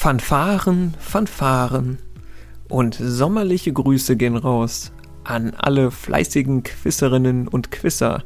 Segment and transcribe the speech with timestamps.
[0.00, 1.98] Fanfaren, Fanfaren
[2.68, 4.92] und sommerliche Grüße gehen raus
[5.24, 8.22] an alle fleißigen Quisserinnen und Quisser.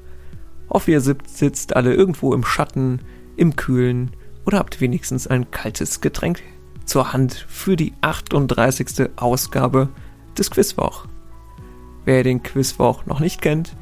[0.69, 3.01] Hoffe, ihr sitzt alle irgendwo im Schatten,
[3.37, 4.11] im Kühlen
[4.45, 6.43] oder habt wenigstens ein kaltes Getränk
[6.85, 9.09] zur Hand für die 38.
[9.17, 9.89] Ausgabe
[10.37, 11.07] des Quizwoch.
[12.05, 13.75] Wer den Quizwoch noch nicht kennt,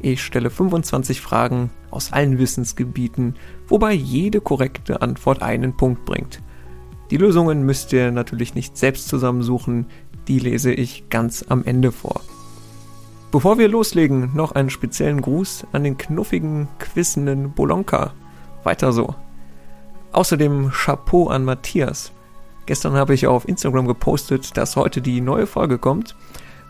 [0.00, 3.34] ich stelle 25 Fragen aus allen Wissensgebieten,
[3.66, 6.40] wobei jede korrekte Antwort einen Punkt bringt.
[7.12, 9.84] Die Lösungen müsst ihr natürlich nicht selbst zusammensuchen,
[10.28, 12.22] die lese ich ganz am Ende vor.
[13.30, 18.14] Bevor wir loslegen, noch einen speziellen Gruß an den knuffigen, quissenden Bolonka.
[18.64, 19.14] Weiter so.
[20.12, 22.12] Außerdem Chapeau an Matthias.
[22.64, 26.16] Gestern habe ich auf Instagram gepostet, dass heute die neue Folge kommt.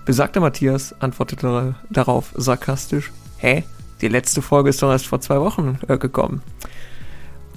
[0.06, 3.62] Besagter Matthias antwortete darauf sarkastisch: Hä?
[4.00, 6.42] Die letzte Folge ist doch erst vor zwei Wochen äh, gekommen.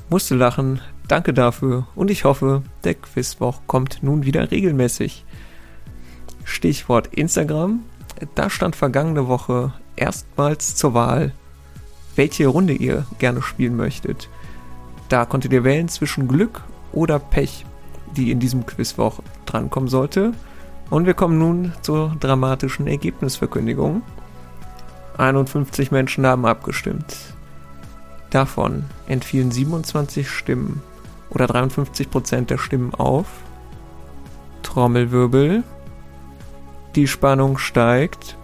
[0.10, 5.26] Musste lachen, danke dafür und ich hoffe, der Quizwoch kommt nun wieder regelmäßig.
[6.44, 7.82] Stichwort Instagram.
[8.36, 11.34] Da stand vergangene Woche erstmals zur Wahl,
[12.16, 14.30] welche Runde ihr gerne spielen möchtet.
[15.10, 16.62] Da konntet ihr wählen zwischen Glück
[16.94, 17.66] oder Pech,
[18.16, 20.34] die in diesem Quizwoch drankommen sollte.
[20.90, 24.04] Und wir kommen nun zur dramatischen Ergebnisverkündigung.
[25.18, 27.35] 51 Menschen haben abgestimmt.
[28.36, 30.84] Davon entfielen 27 Stimmen
[31.30, 33.28] oder 53 Prozent der Stimmen auf.
[34.62, 35.64] Trommelwirbel.
[36.96, 38.38] Die Spannung steigt.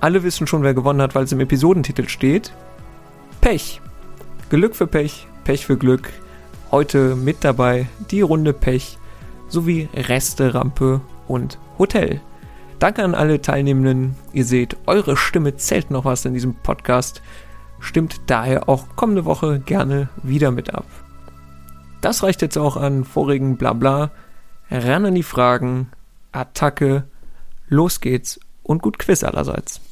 [0.00, 2.52] Alle wissen schon, wer gewonnen hat, weil es im Episodentitel steht.
[3.40, 3.80] Pech.
[4.50, 6.10] Glück für Pech, Pech für Glück.
[6.70, 8.98] Heute mit dabei die Runde Pech
[9.48, 12.20] sowie Reste Rampe und Hotel.
[12.80, 14.14] Danke an alle Teilnehmenden.
[14.34, 17.22] Ihr seht, eure Stimme zählt noch was in diesem Podcast.
[17.84, 20.86] Stimmt daher auch kommende Woche gerne wieder mit ab.
[22.00, 24.10] Das reicht jetzt auch an vorigen Blabla.
[24.70, 25.90] Ran an die Fragen.
[26.32, 27.04] Attacke.
[27.68, 29.82] Los geht's und gut Quiz allerseits.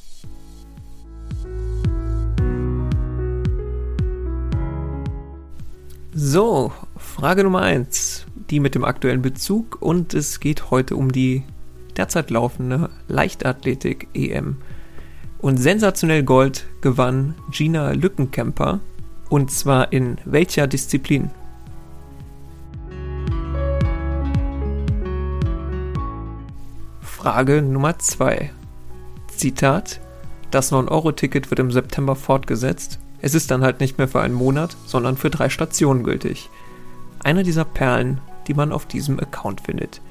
[6.13, 11.43] So, Frage Nummer 1, die mit dem aktuellen Bezug und es geht heute um die
[11.95, 14.57] derzeit laufende Leichtathletik-EM.
[15.43, 18.79] Und sensationell Gold gewann Gina Lückenkämper
[19.29, 21.29] und zwar in welcher Disziplin?
[27.01, 28.49] Frage Nummer 2.
[29.35, 30.01] Zitat:
[30.49, 34.75] Das 9-Euro-Ticket wird im September fortgesetzt es ist dann halt nicht mehr für einen Monat,
[34.85, 36.49] sondern für drei Stationen gültig.
[37.23, 40.01] Einer dieser Perlen, die man auf diesem Account findet.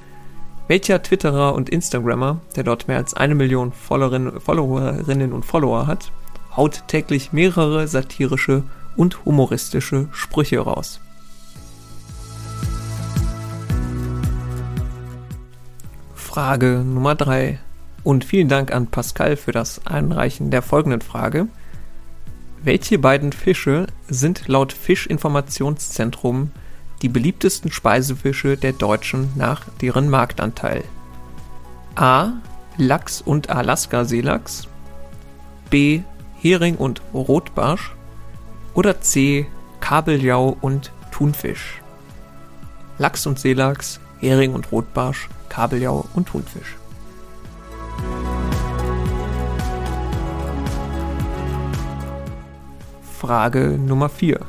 [0.72, 6.12] Welcher Twitterer und Instagrammer, der dort mehr als eine Million Followerinnen und Follower hat,
[6.56, 8.62] haut täglich mehrere satirische
[8.96, 10.98] und humoristische Sprüche raus.
[16.14, 17.58] Frage Nummer 3.
[18.02, 21.48] Und vielen Dank an Pascal für das Einreichen der folgenden Frage.
[22.62, 26.50] Welche beiden Fische sind laut Fischinformationszentrum
[27.02, 30.84] die beliebtesten Speisefische der Deutschen nach deren Marktanteil?
[31.96, 32.34] A.
[32.78, 34.68] Lachs und Alaska-Seelachs.
[35.68, 36.02] B.
[36.40, 37.94] Hering und Rotbarsch.
[38.74, 39.46] Oder C.
[39.80, 41.82] Kabeljau und Thunfisch.
[42.98, 46.76] Lachs und Seelachs, Hering und Rotbarsch, Kabeljau und Thunfisch.
[53.18, 54.40] Frage Nummer 4.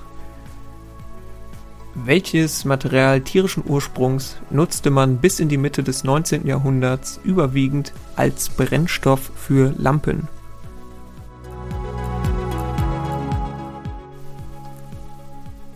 [1.96, 6.48] Welches Material tierischen Ursprungs nutzte man bis in die Mitte des 19.
[6.48, 10.28] Jahrhunderts überwiegend als Brennstoff für Lampen?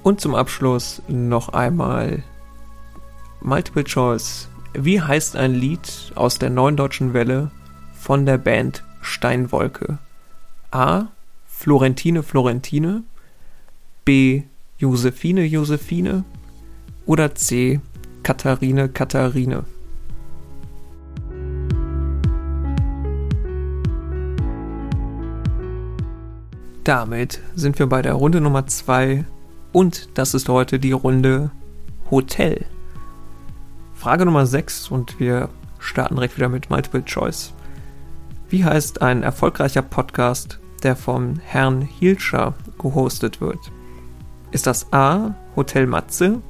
[0.02, 2.24] Und zum Abschluss noch einmal
[3.42, 4.50] Multiple Choice.
[4.74, 7.52] Wie heißt ein Lied aus der neuen deutschen Welle
[7.94, 10.00] von der Band Steinwolke?
[10.72, 11.10] A.
[11.46, 13.04] Florentine Florentine,
[14.04, 14.44] B.
[14.80, 16.24] Josephine Josephine
[17.06, 17.80] oder C.
[18.22, 19.64] Katharine Katharine.
[26.84, 29.26] Damit sind wir bei der Runde Nummer 2
[29.72, 31.52] und das ist heute die Runde
[32.12, 32.66] Hotel.
[33.96, 35.50] Frage Nummer 6 und wir
[35.80, 37.52] starten direkt wieder mit Multiple Choice.
[38.50, 43.72] Wie heißt ein erfolgreicher Podcast der vom Herrn Hilscher gehostet wird.
[44.52, 45.34] Ist das A.
[45.56, 46.42] Hotel Matze,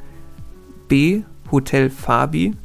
[0.87, 1.23] B.
[1.51, 2.55] Hotel Fabi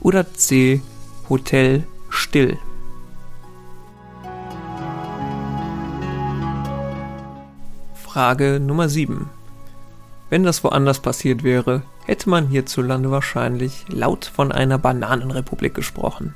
[0.00, 0.80] oder C.
[1.28, 2.56] Hotel Still?
[7.94, 9.28] Frage Nummer 7.
[10.30, 16.34] Wenn das woanders passiert wäre, hätte man hierzulande wahrscheinlich laut von einer Bananenrepublik gesprochen.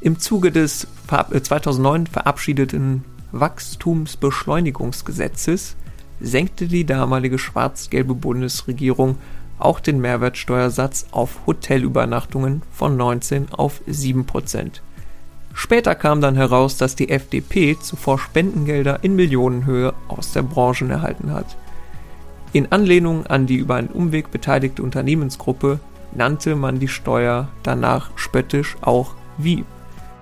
[0.00, 5.76] Im Zuge des 2009 äh, verabschiedeten Wachstumsbeschleunigungsgesetzes
[6.24, 9.16] senkte die damalige schwarz-gelbe Bundesregierung
[9.58, 14.82] auch den Mehrwertsteuersatz auf Hotelübernachtungen von 19 auf 7 Prozent.
[15.52, 21.32] Später kam dann heraus, dass die FDP zuvor Spendengelder in Millionenhöhe aus der Branche erhalten
[21.32, 21.56] hat.
[22.52, 25.78] In Anlehnung an die über einen Umweg beteiligte Unternehmensgruppe
[26.12, 29.66] nannte man die Steuer danach spöttisch auch Wieb.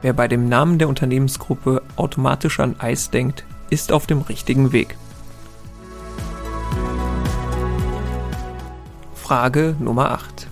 [0.03, 4.97] Wer bei dem Namen der Unternehmensgruppe automatisch an Eis denkt, ist auf dem richtigen Weg.
[9.32, 10.46] Frage Nummer 8.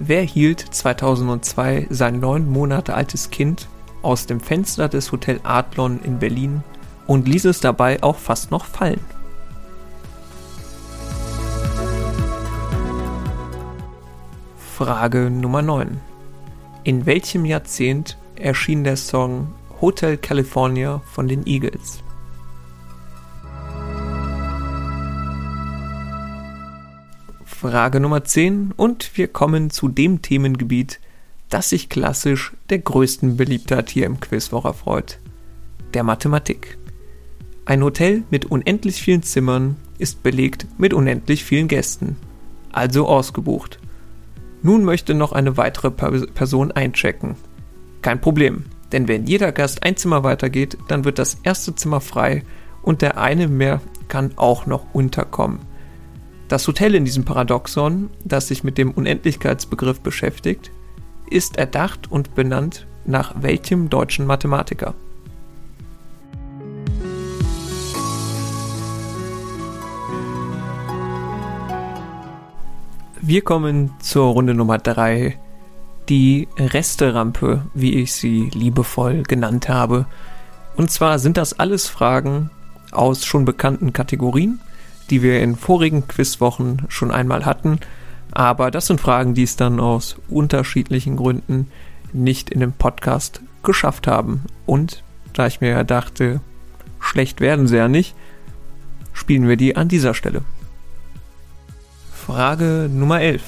[0.00, 3.68] Wer hielt 2002 sein neun Monate altes Kind
[4.02, 6.64] aus dem Fenster des Hotel Adlon in Berlin
[7.06, 8.98] und ließ es dabei auch fast noch fallen?
[14.76, 16.00] Frage Nummer 9.
[16.82, 22.02] In welchem Jahrzehnt erschien der Song Hotel California von den Eagles?
[27.48, 31.00] Frage Nummer 10 und wir kommen zu dem Themengebiet,
[31.48, 35.18] das sich klassisch der größten Beliebtheit hier im Quizwocher freut.
[35.92, 36.78] Der Mathematik.
[37.64, 42.16] Ein Hotel mit unendlich vielen Zimmern ist belegt mit unendlich vielen Gästen,
[42.70, 43.80] also ausgebucht.
[44.62, 47.34] Nun möchte noch eine weitere Person einchecken.
[48.02, 52.44] Kein Problem, denn wenn jeder Gast ein Zimmer weitergeht, dann wird das erste Zimmer frei
[52.82, 55.67] und der eine mehr kann auch noch unterkommen.
[56.48, 60.70] Das Hotel in diesem Paradoxon, das sich mit dem Unendlichkeitsbegriff beschäftigt,
[61.28, 64.94] ist erdacht und benannt nach welchem deutschen Mathematiker?
[73.20, 75.38] Wir kommen zur Runde Nummer 3,
[76.08, 80.06] die Resterampe, wie ich sie liebevoll genannt habe.
[80.78, 82.48] Und zwar sind das alles Fragen
[82.90, 84.60] aus schon bekannten Kategorien
[85.10, 87.80] die wir in vorigen Quizwochen schon einmal hatten.
[88.32, 91.70] Aber das sind Fragen, die es dann aus unterschiedlichen Gründen
[92.12, 94.44] nicht in den Podcast geschafft haben.
[94.66, 95.02] Und
[95.32, 96.40] da ich mir ja dachte,
[97.00, 98.14] schlecht werden sie ja nicht,
[99.12, 100.42] spielen wir die an dieser Stelle.
[102.12, 103.42] Frage Nummer 11.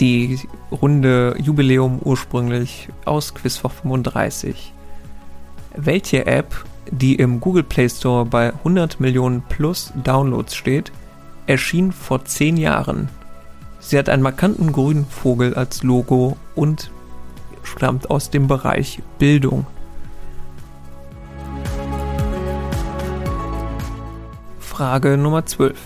[0.00, 0.38] Die
[0.72, 4.72] Runde Jubiläum ursprünglich aus Quizwoch 35.
[5.76, 10.92] Welche App die im Google Play Store bei 100 Millionen plus Downloads steht,
[11.46, 13.08] erschien vor 10 Jahren.
[13.80, 16.90] Sie hat einen markanten grünen Vogel als Logo und
[17.62, 19.66] stammt aus dem Bereich Bildung.
[24.58, 25.78] Frage Nummer 12.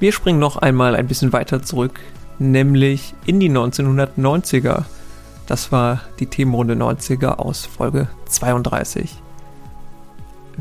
[0.00, 2.00] Wir springen noch einmal ein bisschen weiter zurück,
[2.38, 4.84] nämlich in die 1990er.
[5.46, 9.22] Das war die Themenrunde 90er aus Folge 32.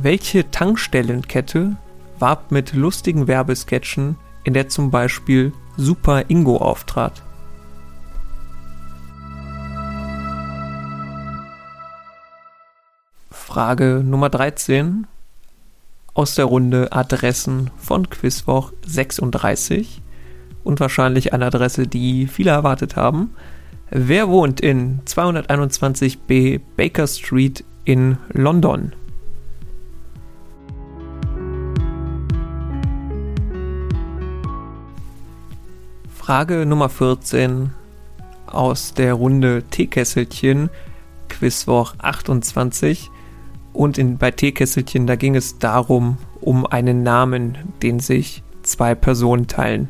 [0.01, 1.75] Welche Tankstellenkette
[2.19, 4.15] warb mit lustigen Werbesketchen,
[4.45, 7.21] in der zum Beispiel Super Ingo auftrat?
[13.29, 15.05] Frage Nummer 13
[16.13, 20.01] aus der Runde Adressen von Quizwoch 36
[20.63, 23.35] und wahrscheinlich eine Adresse, die viele erwartet haben.
[23.89, 28.93] Wer wohnt in 221b Baker Street in London?
[36.29, 37.71] Frage Nummer 14
[38.45, 40.69] aus der Runde Teekesselchen,
[41.27, 43.09] Quizwoch 28.
[43.73, 49.47] Und in, bei Teekesselchen, da ging es darum, um einen Namen, den sich zwei Personen
[49.47, 49.87] teilen.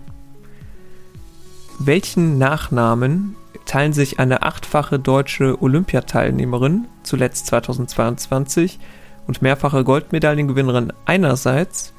[1.77, 8.79] Welchen Nachnamen teilen sich eine achtfache deutsche Olympiateilnehmerin, zuletzt 2022,
[9.27, 11.93] und mehrfache Goldmedaillengewinnerin einerseits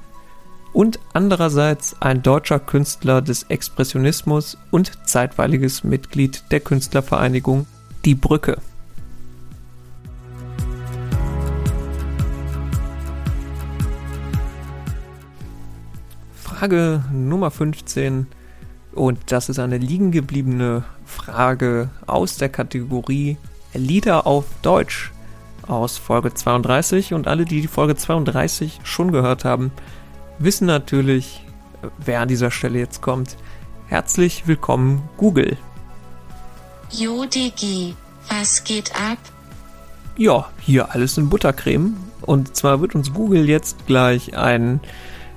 [0.72, 7.66] und andererseits ein deutscher Künstler des Expressionismus und zeitweiliges Mitglied der Künstlervereinigung
[8.04, 8.58] Die Brücke.
[16.34, 18.26] Frage Nummer 15
[18.92, 23.38] und das ist eine liegen gebliebene Frage aus der Kategorie
[23.72, 25.12] Lieder auf Deutsch
[25.66, 29.70] aus Folge 32 und alle, die die Folge 32 schon gehört haben,
[30.40, 31.44] wissen natürlich,
[31.98, 33.36] wer an dieser Stelle jetzt kommt.
[33.86, 35.56] Herzlich willkommen, Google.
[36.90, 37.94] Jo, Digi,
[38.28, 39.18] was geht ab?
[40.16, 41.96] Ja, hier alles in Buttercreme.
[42.22, 44.80] Und zwar wird uns Google jetzt gleich einen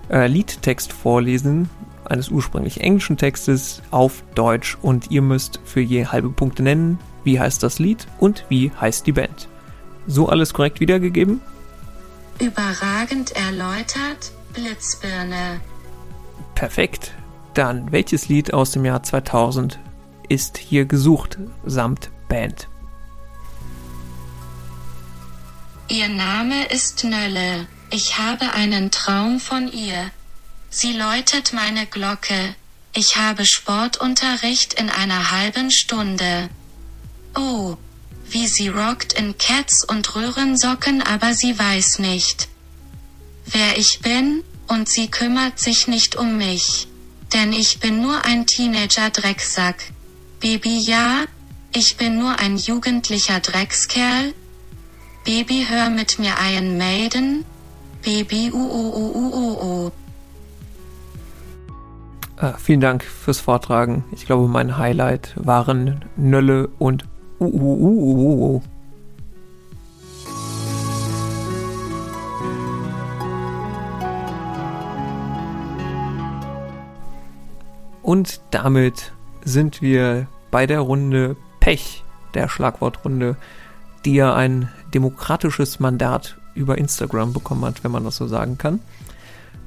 [0.10, 1.70] äh, Liedtext vorlesen
[2.06, 7.40] eines ursprünglich englischen Textes auf Deutsch und ihr müsst für je halbe Punkte nennen, wie
[7.40, 9.48] heißt das Lied und wie heißt die Band.
[10.06, 11.40] So alles korrekt wiedergegeben?
[12.40, 15.60] Überragend erläutert, Blitzbirne.
[16.56, 17.12] Perfekt.
[17.54, 19.80] Dann, welches Lied aus dem Jahr 2000
[20.30, 22.68] ist hier gesucht, samt Band?
[25.88, 27.68] Ihr Name ist Nölle.
[27.92, 30.10] Ich habe einen Traum von ihr.
[30.70, 32.56] Sie läutet meine Glocke.
[32.96, 36.50] Ich habe Sportunterricht in einer halben Stunde.
[37.36, 37.78] Oh,
[38.30, 42.50] wie sie rockt in Cats und Röhrensocken, aber sie weiß nicht,
[43.46, 46.88] wer ich bin, und sie kümmert sich nicht um mich.
[47.34, 49.92] Denn ich bin nur ein Teenager-Drecksack.
[50.40, 51.26] Baby ja,
[51.74, 54.34] ich bin nur ein jugendlicher Dreckskerl.
[55.26, 57.46] Baby hör mit mir Iron Maiden.
[58.04, 59.92] Baby uh uh uh uh uh.
[62.38, 64.04] Ah, vielen Dank fürs Vortragen.
[64.12, 67.06] Ich glaube, mein Highlight waren Nölle und
[67.40, 68.62] uh, uh, uh, uh, uh.
[78.04, 79.14] Und damit
[79.46, 83.38] sind wir bei der Runde Pech, der Schlagwortrunde,
[84.04, 88.82] die ja ein demokratisches Mandat über Instagram bekommen hat, wenn man das so sagen kann.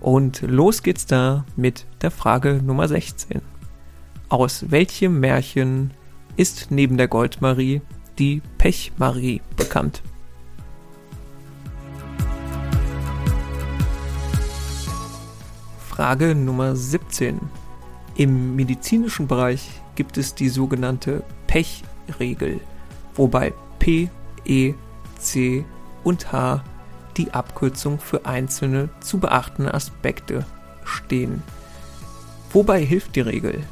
[0.01, 3.41] Und los geht's da mit der Frage Nummer 16.
[4.29, 5.93] Aus welchem Märchen
[6.37, 7.81] ist neben der Goldmarie
[8.19, 10.03] die Pechmarie bekannt?
[15.89, 17.41] Frage Nummer 17.
[18.17, 22.61] Im medizinischen Bereich gibt es die sogenannte Pechregel,
[23.15, 24.09] wobei P,
[24.47, 24.73] E,
[25.19, 25.67] C
[26.03, 26.65] und H
[27.19, 30.47] die Abkürzung für einzelne zu beachtende Aspekte
[30.85, 31.43] stehen.
[32.53, 33.65] Wobei hilft die Regel?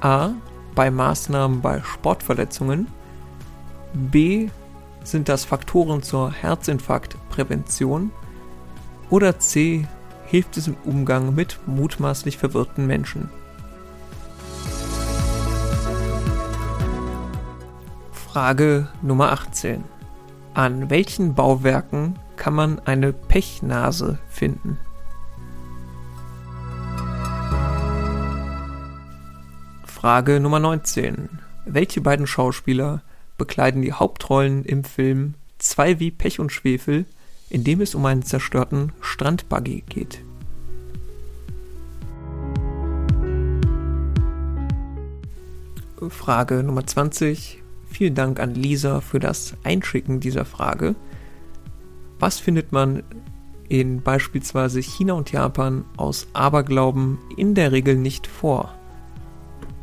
[0.00, 0.30] A.
[0.76, 2.86] Bei Maßnahmen bei Sportverletzungen.
[3.94, 4.48] B.
[5.02, 8.12] Sind das Faktoren zur Herzinfarktprävention.
[9.10, 9.88] Oder C.
[10.26, 13.30] Hilft es im Umgang mit mutmaßlich verwirrten Menschen.
[18.36, 19.82] Frage Nummer 18.
[20.52, 24.76] An welchen Bauwerken kann man eine Pechnase finden?
[29.86, 31.38] Frage Nummer 19.
[31.64, 33.00] Welche beiden Schauspieler
[33.38, 37.06] bekleiden die Hauptrollen im Film Zwei wie Pech und Schwefel,
[37.48, 40.20] in dem es um einen zerstörten Strandbuggy geht?
[46.10, 47.62] Frage Nummer 20.
[47.96, 50.96] Vielen Dank an Lisa für das Einschicken dieser Frage.
[52.18, 53.02] Was findet man
[53.70, 58.74] in beispielsweise China und Japan aus Aberglauben in der Regel nicht vor?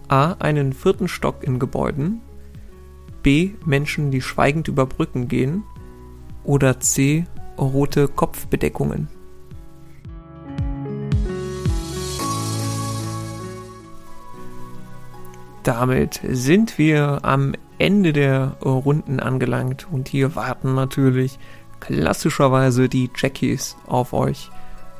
[0.09, 0.33] A.
[0.33, 2.21] Einen vierten Stock in Gebäuden.
[3.23, 3.53] B.
[3.65, 5.63] Menschen, die schweigend über Brücken gehen.
[6.43, 7.25] Oder C.
[7.57, 9.07] Rote Kopfbedeckungen.
[15.63, 21.39] Damit sind wir am Ende der Runden angelangt und hier warten natürlich
[21.79, 24.49] klassischerweise die Jackies auf euch.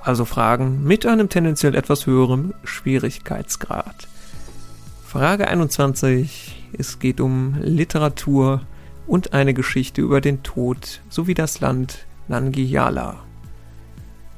[0.02, 4.08] Also Fragen mit einem tendenziell etwas höherem Schwierigkeitsgrad.
[5.06, 6.66] Frage 21.
[6.78, 8.62] Es geht um Literatur
[9.08, 13.18] und eine Geschichte über den Tod sowie das Land Nangiala.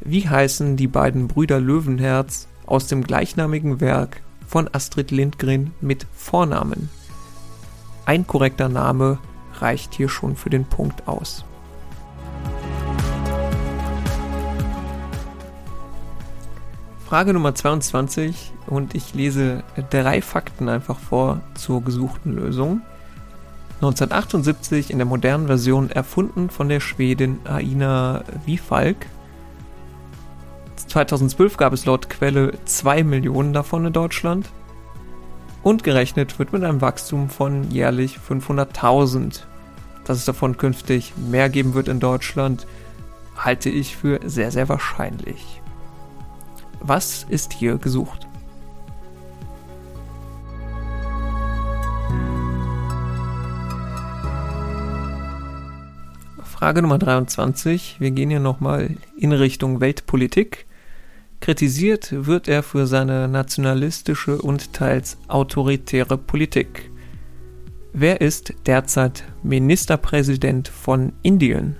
[0.01, 6.89] Wie heißen die beiden Brüder Löwenherz aus dem gleichnamigen Werk von Astrid Lindgren mit Vornamen?
[8.05, 9.17] Ein korrekter Name
[9.59, 11.43] reicht hier schon für den Punkt aus.
[17.07, 22.81] Frage Nummer 22 und ich lese drei Fakten einfach vor zur gesuchten Lösung.
[23.75, 29.07] 1978 in der modernen Version erfunden von der Schwedin Aina Wifalk.
[30.87, 34.49] 2012 gab es laut Quelle 2 Millionen davon in Deutschland.
[35.65, 39.45] Und gerechnet wird mit einem Wachstum von jährlich 500.000.
[40.03, 42.67] Dass es davon künftig mehr geben wird in Deutschland,
[43.35, 45.63] halte ich für sehr, sehr wahrscheinlich.
[46.81, 48.27] Was ist hier gesucht?
[56.43, 57.95] Frage Nummer 23.
[57.97, 60.67] Wir gehen hier nochmal in Richtung Weltpolitik.
[61.45, 66.89] Kritisiert wird er für seine nationalistische und teils autoritäre Politik.
[67.93, 71.75] Wer ist derzeit Ministerpräsident von Indien?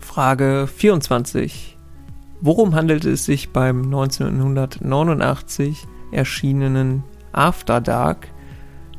[0.00, 1.78] Frage 24.
[2.40, 8.26] Worum handelt es sich beim 1989 erschienenen After Dark,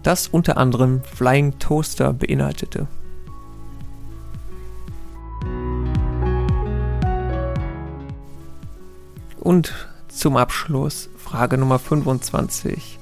[0.02, 2.88] das unter anderem Flying Toaster beinhaltete?
[9.46, 9.76] Und
[10.08, 12.98] zum Abschluss Frage Nummer 25.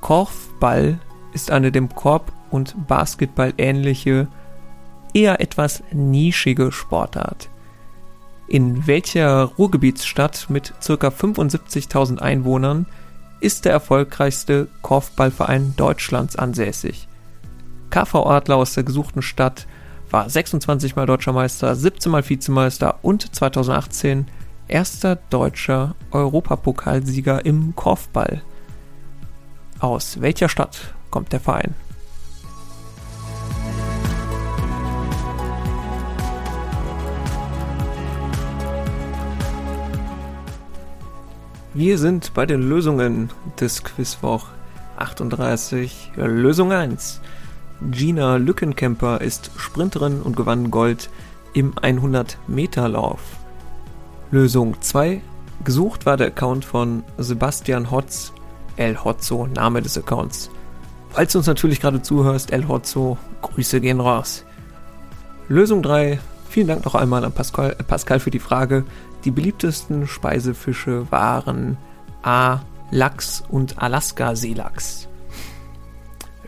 [0.00, 0.98] Korfball
[1.34, 4.26] ist eine dem Korb- und Basketball ähnliche,
[5.12, 7.50] eher etwas nischige Sportart.
[8.48, 11.08] In welcher Ruhrgebietsstadt mit ca.
[11.08, 12.86] 75.000 Einwohnern
[13.40, 17.06] ist der erfolgreichste Korfballverein Deutschlands ansässig?
[17.90, 19.66] KV Adler aus der gesuchten Stadt
[20.10, 24.26] war 26 Mal Deutscher Meister, 17 Mal Vizemeister und 2018
[24.68, 28.42] erster deutscher Europapokalsieger im Korfball.
[29.78, 31.74] Aus welcher Stadt kommt der Verein?
[41.74, 43.28] Wir sind bei den Lösungen
[43.60, 44.46] des Quizwoch
[44.96, 46.12] 38.
[46.16, 47.20] Lösung 1.
[47.90, 51.10] Gina Lückenkemper ist Sprinterin und gewann Gold
[51.52, 53.20] im 100-Meter-Lauf.
[54.32, 55.20] Lösung 2.
[55.62, 58.32] Gesucht war der Account von Sebastian Hotz.
[58.76, 60.50] El Hotzo, Name des Accounts.
[61.10, 64.44] Falls du uns natürlich gerade zuhörst, El Hotzo, Grüße gehen raus.
[65.48, 66.18] Lösung 3.
[66.48, 68.84] Vielen Dank noch einmal an Pascal, Pascal für die Frage.
[69.24, 71.78] Die beliebtesten Speisefische waren
[72.22, 72.60] A.
[72.90, 75.08] Lachs und Alaska-Seelachs.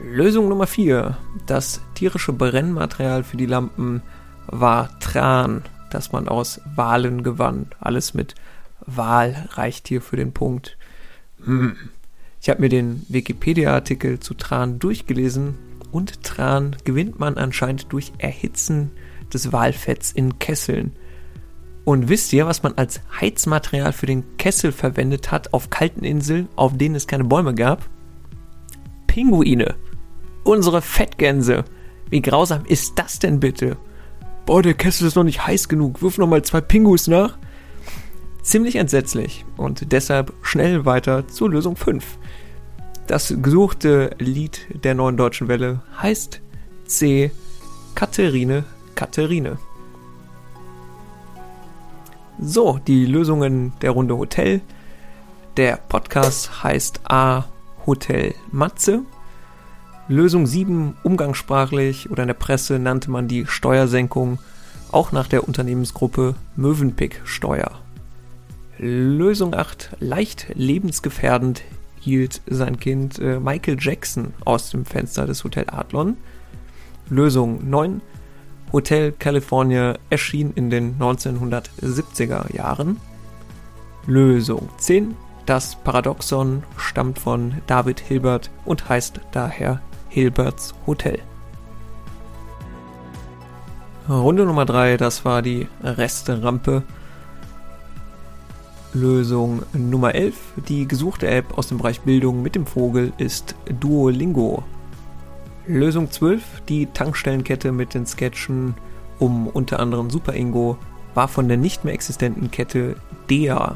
[0.01, 1.17] Lösung Nummer 4.
[1.47, 4.03] Das tierische Brennmaterial für die Lampen
[4.49, 7.67] war Tran das man aus Wahlen gewann.
[7.81, 8.35] Alles mit
[8.87, 10.77] Wahl reicht hier für den Punkt.
[11.45, 11.77] Hm.
[12.41, 15.55] Ich habe mir den Wikipedia-Artikel zu Tran durchgelesen
[15.91, 18.91] und Tran gewinnt man anscheinend durch Erhitzen
[19.33, 20.93] des Walfetts in Kesseln.
[21.85, 26.49] Und wisst ihr, was man als Heizmaterial für den Kessel verwendet hat auf kalten Inseln,
[26.55, 27.89] auf denen es keine Bäume gab?
[29.07, 29.75] Pinguine.
[30.45, 31.65] Unsere Fettgänse.
[32.11, 33.79] Wie grausam ist das denn bitte?
[34.49, 37.37] Boah, der Kessel ist noch nicht heiß genug, wirf noch mal zwei Pingus nach.
[38.41, 42.17] Ziemlich entsetzlich und deshalb schnell weiter zur Lösung 5.
[43.07, 46.41] Das gesuchte Lied der neuen deutschen Welle heißt
[46.87, 47.31] C.
[47.95, 49.59] Katharine Katharine.
[52.41, 54.63] So, die Lösungen der Runde Hotel.
[55.59, 57.45] Der Podcast heißt A.
[57.85, 59.03] Hotel Matze.
[60.11, 64.39] Lösung 7 umgangssprachlich oder in der Presse nannte man die Steuersenkung
[64.91, 67.79] auch nach der Unternehmensgruppe Mövenpick Steuer.
[68.79, 71.63] Lösung 8 leicht lebensgefährdend
[72.01, 76.17] hielt sein Kind äh, Michael Jackson aus dem Fenster des Hotel Adlon.
[77.11, 78.01] Lösung 9
[78.73, 82.99] Hotel California erschien in den 1970er Jahren.
[84.07, 91.21] Lösung 10 Das Paradoxon stammt von David Hilbert und heißt daher Hilberts Hotel.
[94.09, 96.83] Runde Nummer 3, das war die Resterampe.
[98.95, 100.35] Lösung Nummer 11.
[100.69, 104.65] Die gesuchte App aus dem Bereich Bildung mit dem Vogel ist Duolingo.
[105.67, 106.63] Lösung 12.
[106.69, 108.75] Die Tankstellenkette mit den Sketchen
[109.19, 110.79] um unter anderem Super Ingo
[111.15, 112.97] war von der nicht mehr existenten Kette
[113.29, 113.75] Dea.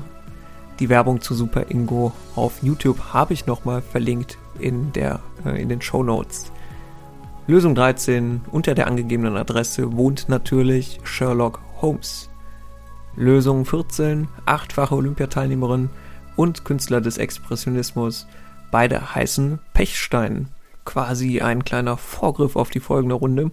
[0.80, 5.68] Die Werbung zu Super Ingo auf YouTube habe ich nochmal verlinkt in, der, äh, in
[5.68, 6.52] den Show Notes.
[7.46, 8.42] Lösung 13.
[8.50, 12.30] Unter der angegebenen Adresse wohnt natürlich Sherlock Holmes.
[13.16, 14.28] Lösung 14.
[14.46, 15.90] Achtfache Olympiateilnehmerin
[16.36, 18.26] und Künstler des Expressionismus.
[18.70, 20.48] Beide heißen Pechstein.
[20.84, 23.50] Quasi ein kleiner Vorgriff auf die folgende Runde.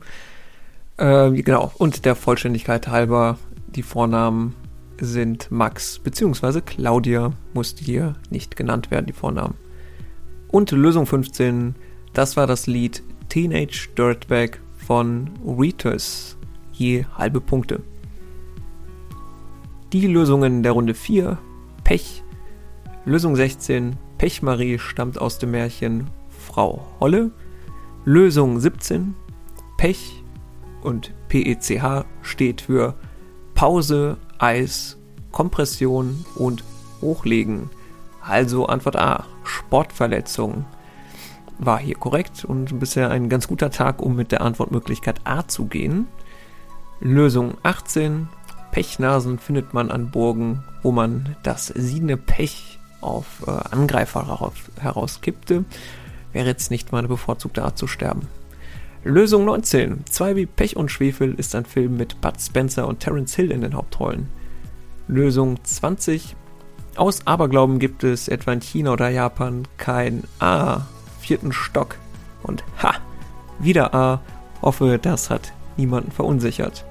[0.98, 4.56] Äh, genau, und der Vollständigkeit halber, die Vornamen
[5.00, 6.62] sind Max bzw.
[6.62, 9.56] Claudia, musste hier nicht genannt werden, die Vornamen.
[10.52, 11.76] Und Lösung 15,
[12.14, 16.38] das war das Lied Teenage Dirtbag von Ritus.
[16.74, 17.82] Je halbe Punkte.
[19.94, 21.38] Die Lösungen der Runde 4,
[21.84, 22.24] Pech.
[23.06, 27.32] Lösung 16, Pechmarie stammt aus dem Märchen Frau Holle.
[28.06, 29.14] Lösung 17,
[29.78, 30.24] Pech
[30.82, 32.96] und PECH steht für
[33.54, 34.98] Pause, Eis,
[35.32, 36.64] Kompression und
[37.02, 37.70] Hochlegen.
[38.22, 40.66] Also Antwort A, Sportverletzung
[41.58, 45.66] war hier korrekt und bisher ein ganz guter Tag, um mit der Antwortmöglichkeit A zu
[45.66, 46.08] gehen.
[47.02, 48.30] Lösung 18.
[48.72, 55.66] Pechnasen findet man an Burgen, wo man das siedende Pech auf äh, Angreifer heraus, herauskippte.
[56.32, 58.28] Wäre jetzt nicht meine bevorzugte Art zu sterben.
[59.04, 60.06] Lösung 19.
[60.10, 63.62] Zwei wie Pech und Schwefel ist ein Film mit Bud Spencer und Terence Hill in
[63.62, 64.30] den Hauptrollen.
[65.08, 66.36] Lösung 20.
[67.00, 70.82] Aus Aberglauben gibt es etwa in China oder Japan kein A,
[71.22, 71.96] vierten Stock.
[72.44, 72.96] Und ha,
[73.58, 74.20] wieder A.
[74.62, 76.84] Hoffe, das hat niemanden verunsichert.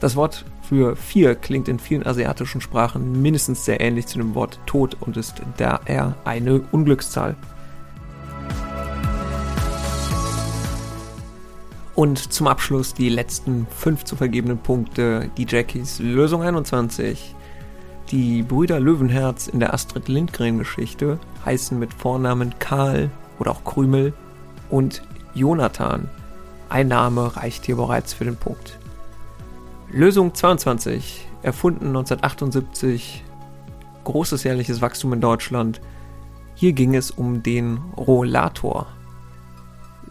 [0.00, 4.60] Das Wort für vier klingt in vielen asiatischen Sprachen mindestens sehr ähnlich zu dem Wort
[4.64, 7.34] Tod und ist daher eine Unglückszahl.
[11.96, 17.34] Und zum Abschluss die letzten fünf zu vergebenen Punkte, die Jackies Lösung 21.
[18.12, 24.12] Die Brüder Löwenherz in der Astrid Lindgren-Geschichte heißen mit Vornamen Karl oder auch Krümel
[24.68, 25.00] und
[25.32, 26.10] Jonathan.
[26.68, 28.78] Ein Name reicht hier bereits für den Punkt.
[29.90, 33.24] Lösung 22, erfunden 1978,
[34.04, 35.80] großes jährliches Wachstum in Deutschland.
[36.54, 38.88] Hier ging es um den Rollator.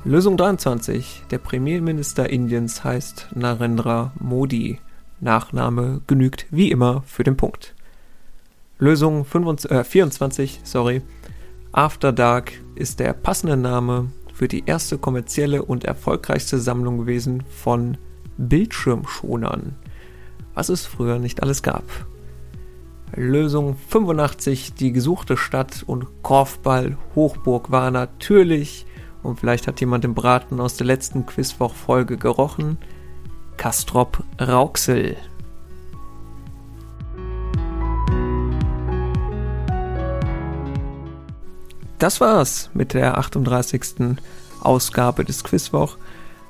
[0.05, 4.79] Lösung 23, der Premierminister Indiens heißt Narendra Modi.
[5.19, 7.75] Nachname genügt wie immer für den Punkt.
[8.81, 11.03] Lösung 25, äh, 24, sorry.
[11.71, 17.99] After Dark ist der passende Name für die erste kommerzielle und erfolgreichste Sammlung gewesen von
[18.39, 19.75] Bildschirmschonern,
[20.55, 21.83] was es früher nicht alles gab.
[23.15, 28.87] Lösung 85, die gesuchte Stadt und Korfball Hochburg war natürlich,
[29.21, 32.79] und vielleicht hat jemand den Braten aus der letzten Quizwoch-Folge gerochen,
[33.57, 35.17] Kastrop Rauxel.
[42.01, 44.17] Das war's mit der 38.
[44.59, 45.97] Ausgabe des Quizwoch.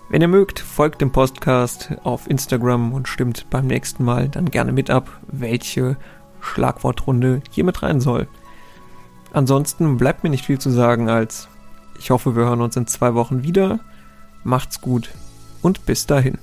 [0.08, 4.72] Wenn ihr mögt, folgt dem Podcast auf Instagram und stimmt beim nächsten Mal dann gerne
[4.72, 5.98] mit ab, welche
[6.40, 8.30] Schlagwortrunde hier mit rein soll.
[9.34, 11.50] Ansonsten bleibt mir nicht viel zu sagen als
[12.00, 13.82] ich hoffe, wir hören uns in zwei Wochen wieder.
[14.46, 15.10] Macht's gut
[15.62, 16.38] und bis dahin.